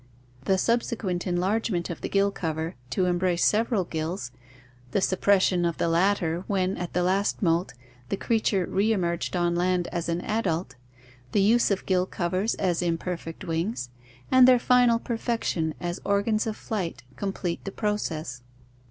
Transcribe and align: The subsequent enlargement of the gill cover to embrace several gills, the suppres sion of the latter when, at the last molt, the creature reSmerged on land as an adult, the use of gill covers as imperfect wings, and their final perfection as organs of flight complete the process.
The 0.45 0.57
subsequent 0.57 1.27
enlargement 1.27 1.91
of 1.91 2.01
the 2.01 2.09
gill 2.09 2.31
cover 2.31 2.73
to 2.89 3.05
embrace 3.05 3.45
several 3.45 3.83
gills, 3.83 4.31
the 4.93 4.99
suppres 4.99 5.41
sion 5.41 5.63
of 5.63 5.77
the 5.77 5.87
latter 5.87 6.43
when, 6.47 6.75
at 6.75 6.93
the 6.93 7.03
last 7.03 7.43
molt, 7.43 7.75
the 8.09 8.17
creature 8.17 8.65
reSmerged 8.65 9.39
on 9.39 9.53
land 9.55 9.87
as 9.91 10.09
an 10.09 10.21
adult, 10.21 10.73
the 11.33 11.41
use 11.43 11.69
of 11.69 11.85
gill 11.85 12.07
covers 12.07 12.55
as 12.55 12.81
imperfect 12.81 13.43
wings, 13.43 13.91
and 14.31 14.47
their 14.47 14.57
final 14.57 14.97
perfection 14.97 15.75
as 15.79 16.01
organs 16.03 16.47
of 16.47 16.57
flight 16.57 17.03
complete 17.15 17.63
the 17.63 17.71
process. 17.71 18.41